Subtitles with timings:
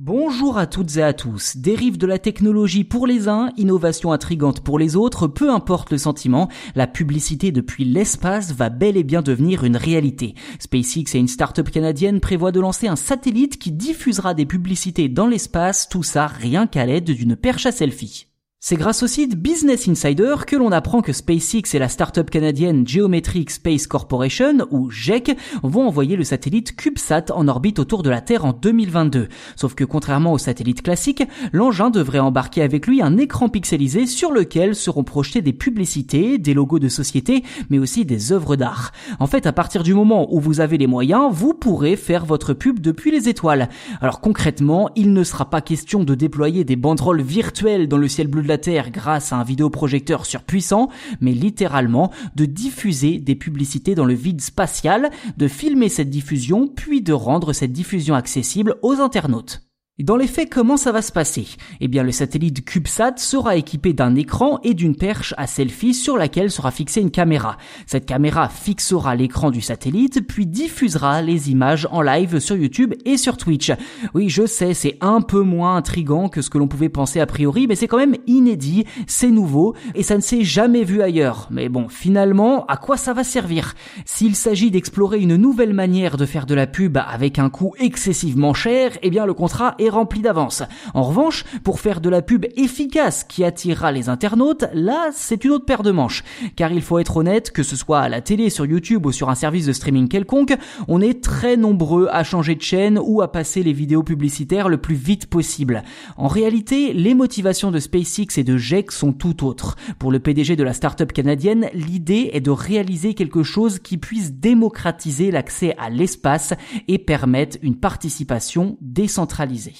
[0.00, 1.56] Bonjour à toutes et à tous.
[1.56, 5.98] Dérive de la technologie pour les uns, innovation intrigante pour les autres, peu importe le
[5.98, 10.36] sentiment, la publicité depuis l'espace va bel et bien devenir une réalité.
[10.60, 15.26] SpaceX et une start-up canadienne prévoient de lancer un satellite qui diffusera des publicités dans
[15.26, 18.28] l'espace, tout ça rien qu'à l'aide d'une perche à selfie.
[18.68, 22.86] C'est grâce au site Business Insider que l'on apprend que SpaceX et la start-up canadienne
[22.86, 28.20] Geometric Space Corporation, ou GEC, vont envoyer le satellite CubeSat en orbite autour de la
[28.20, 29.28] Terre en 2022.
[29.56, 34.32] Sauf que contrairement au satellite classique, l'engin devrait embarquer avec lui un écran pixelisé sur
[34.32, 38.92] lequel seront projetées des publicités, des logos de société, mais aussi des œuvres d'art.
[39.18, 42.52] En fait, à partir du moment où vous avez les moyens, vous pourrez faire votre
[42.52, 43.70] pub depuis les étoiles.
[44.02, 48.26] Alors concrètement, il ne sera pas question de déployer des banderoles virtuelles dans le ciel
[48.26, 50.88] bleu la Grâce à un vidéoprojecteur surpuissant,
[51.20, 57.00] mais littéralement de diffuser des publicités dans le vide spatial, de filmer cette diffusion, puis
[57.00, 59.67] de rendre cette diffusion accessible aux internautes.
[60.00, 61.48] Dans les faits, comment ça va se passer?
[61.80, 66.16] Eh bien, le satellite CubeSat sera équipé d'un écran et d'une perche à selfie sur
[66.16, 67.56] laquelle sera fixée une caméra.
[67.84, 73.16] Cette caméra fixera l'écran du satellite, puis diffusera les images en live sur YouTube et
[73.16, 73.72] sur Twitch.
[74.14, 77.26] Oui, je sais, c'est un peu moins intrigant que ce que l'on pouvait penser a
[77.26, 81.48] priori, mais c'est quand même inédit, c'est nouveau, et ça ne s'est jamais vu ailleurs.
[81.50, 83.74] Mais bon, finalement, à quoi ça va servir?
[84.04, 88.54] S'il s'agit d'explorer une nouvelle manière de faire de la pub avec un coût excessivement
[88.54, 90.62] cher, eh bien le contrat est rempli d'avance.
[90.94, 95.52] En revanche, pour faire de la pub efficace qui attirera les internautes, là, c'est une
[95.52, 96.24] autre paire de manches.
[96.56, 99.30] Car il faut être honnête, que ce soit à la télé, sur YouTube ou sur
[99.30, 103.30] un service de streaming quelconque, on est très nombreux à changer de chaîne ou à
[103.32, 105.82] passer les vidéos publicitaires le plus vite possible.
[106.16, 109.76] En réalité, les motivations de SpaceX et de GEC sont tout autres.
[109.98, 114.32] Pour le PDG de la start-up canadienne, l'idée est de réaliser quelque chose qui puisse
[114.32, 116.54] démocratiser l'accès à l'espace
[116.88, 119.74] et permettre une participation décentralisée.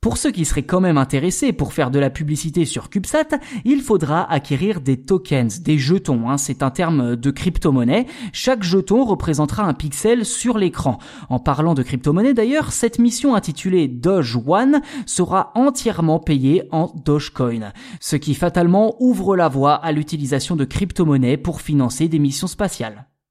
[0.00, 3.82] Pour ceux qui seraient quand même intéressés pour faire de la publicité sur CubeSat, il
[3.82, 6.30] faudra acquérir des tokens, des jetons.
[6.30, 8.06] Hein, c'est un terme de crypto-monnaie.
[8.32, 10.96] Chaque jeton représentera un pixel sur l'écran.
[11.28, 17.74] En parlant de crypto-monnaie d'ailleurs, cette mission intitulée Doge One sera entièrement payée en Dogecoin,
[18.00, 23.09] ce qui fatalement ouvre la voie à l'utilisation de crypto-monnaies pour financer des missions spatiales.